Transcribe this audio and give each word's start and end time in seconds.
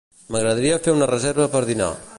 M'agradaria 0.35 0.79
fer 0.87 0.95
una 0.99 1.11
reserva 1.13 1.49
per 1.57 1.67
dinar. 1.73 1.95